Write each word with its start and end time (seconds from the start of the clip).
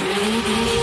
Baby. 0.00 0.73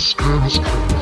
scams. 0.00 0.99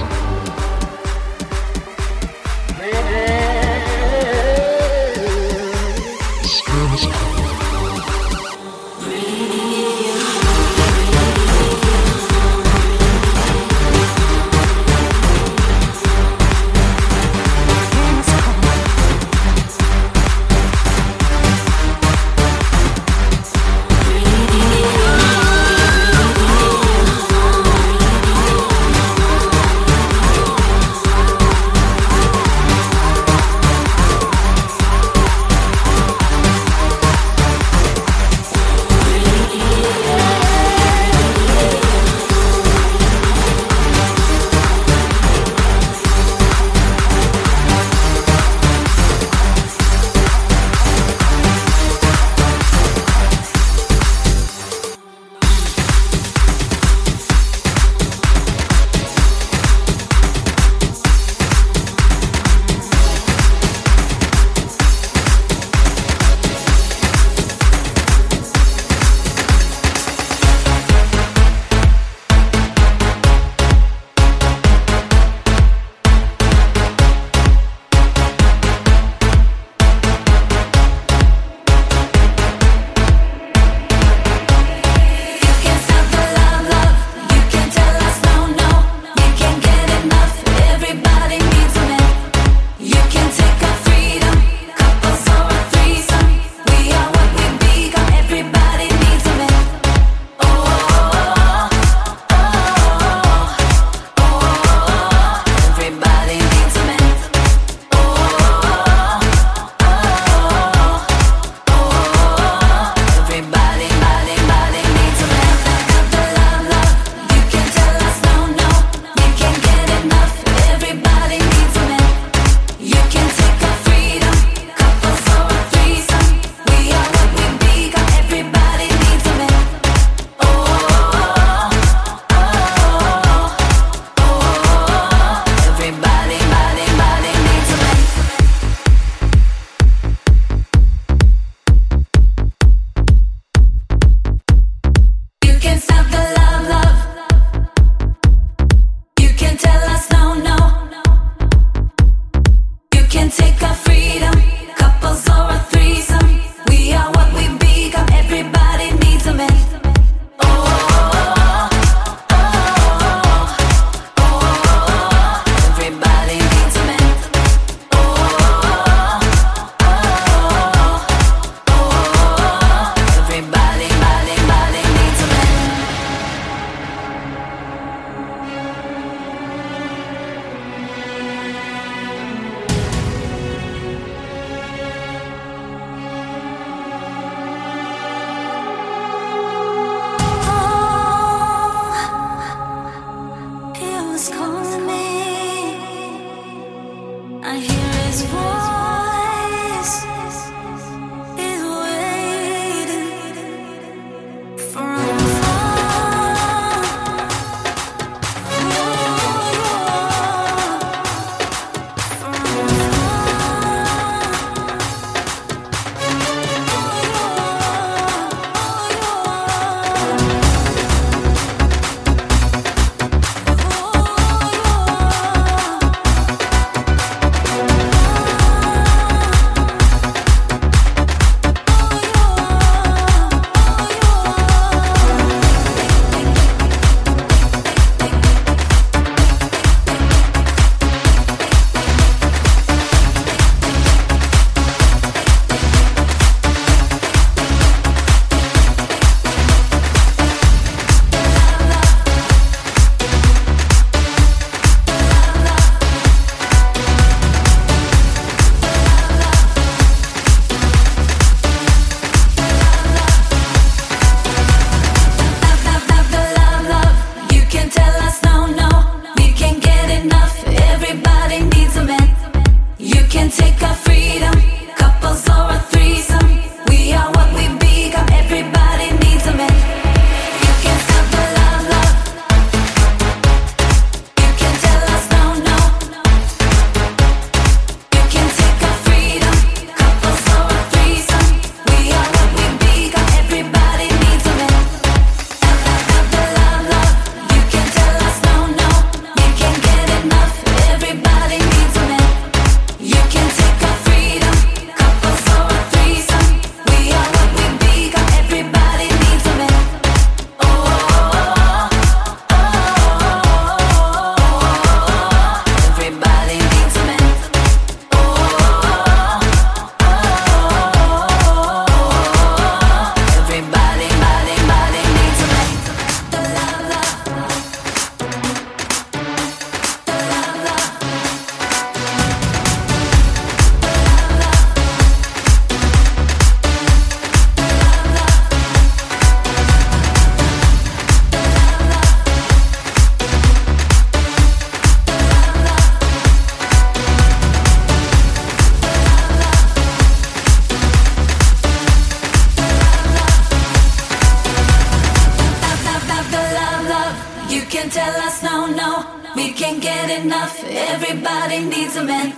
tell 357.79 357.97
us 358.09 358.23
no, 358.23 358.47
no. 358.61 358.71
We 359.15 359.27
can't 359.33 359.61
get 359.63 359.87
enough. 360.01 360.35
Everybody 360.45 361.39
needs 361.53 361.77
a 361.77 361.85
man. 361.85 362.09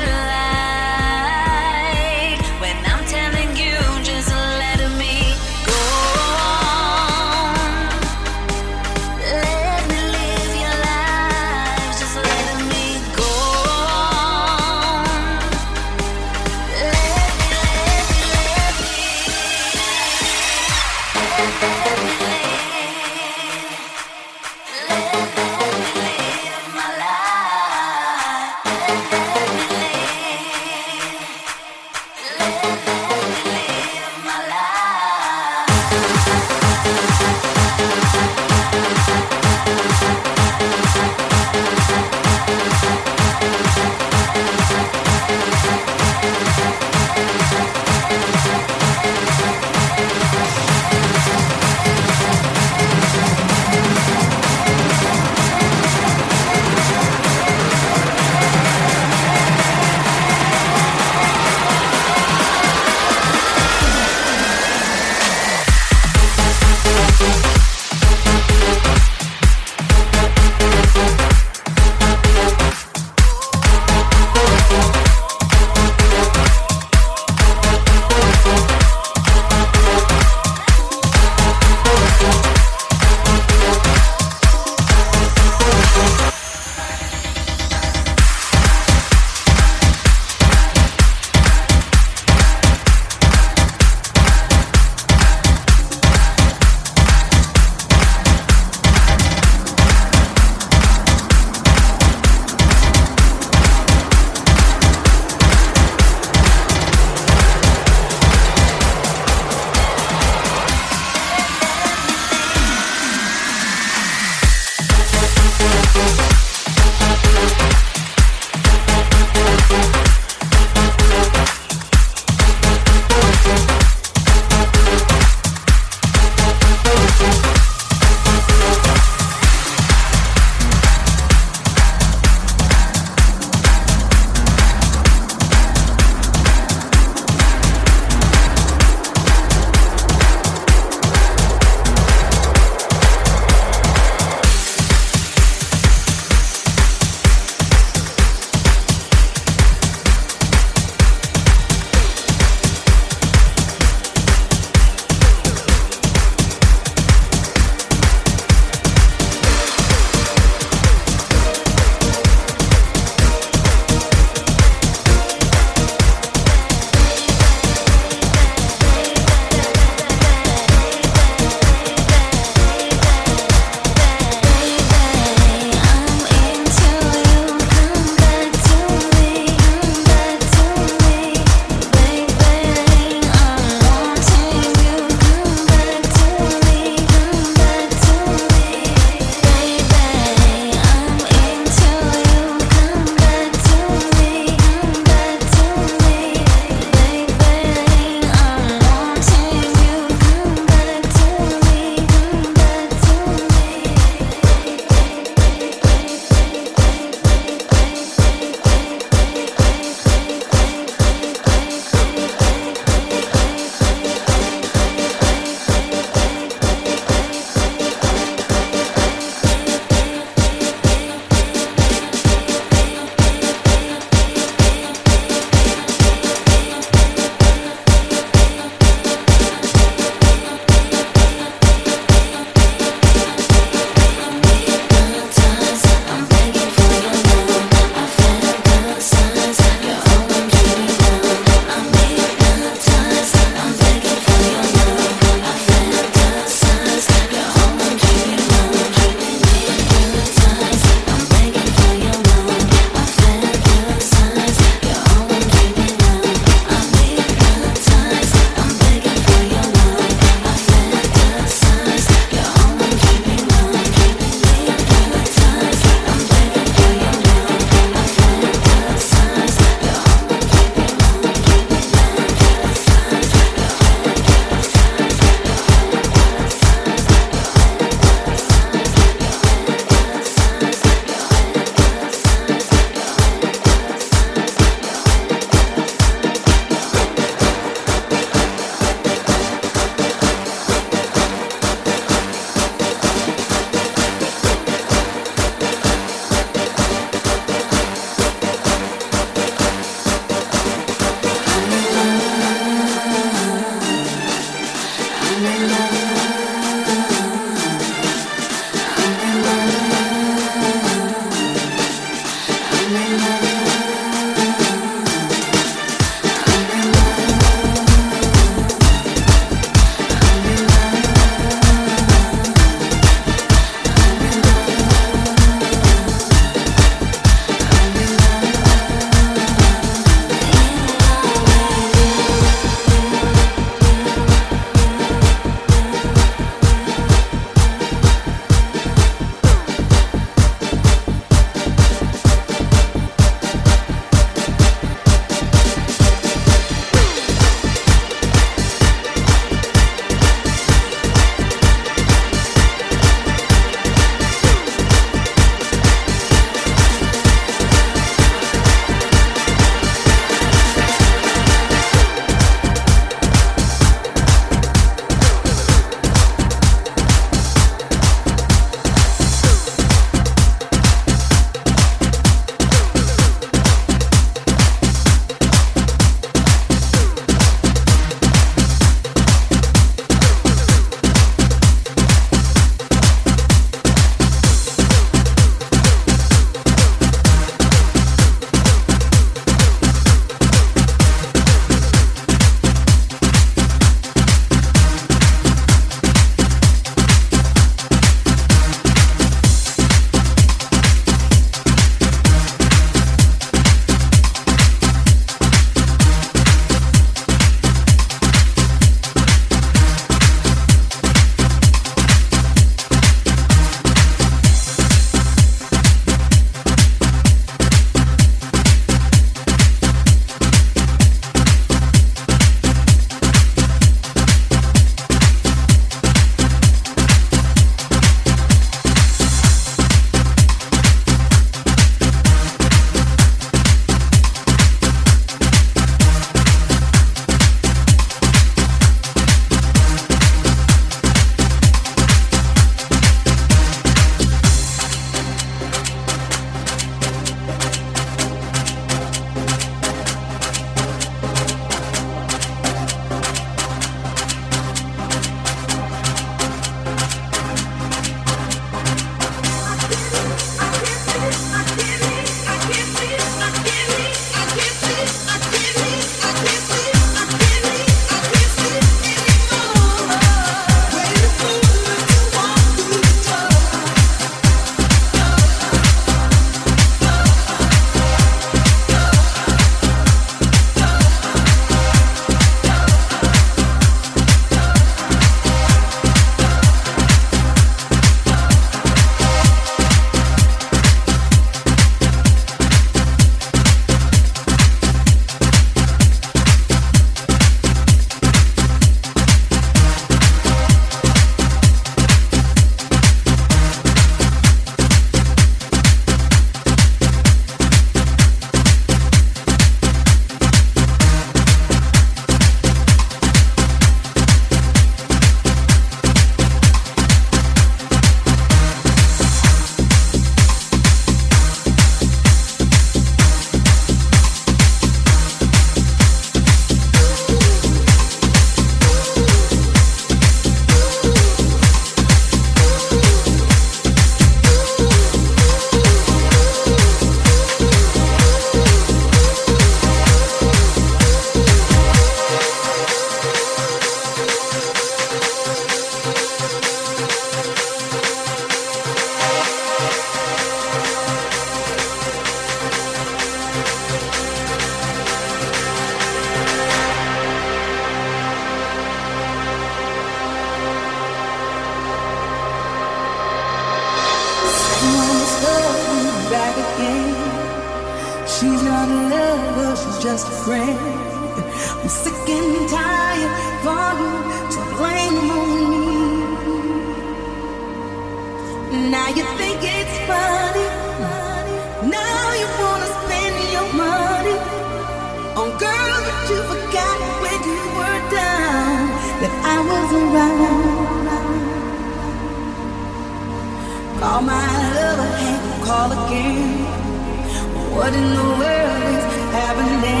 haven't. 599.53 600.00